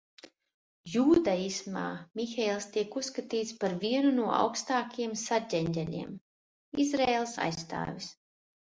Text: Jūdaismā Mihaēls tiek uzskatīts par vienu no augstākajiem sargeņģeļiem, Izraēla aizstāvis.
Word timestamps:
Jūdaismā 0.93 1.83
Mihaēls 2.21 2.65
tiek 2.79 2.97
uzskatīts 3.03 3.53
par 3.67 3.77
vienu 3.85 4.15
no 4.19 4.27
augstākajiem 4.41 5.17
sargeņģeļiem, 5.27 6.21
Izraēla 6.89 7.33
aizstāvis. 7.51 8.15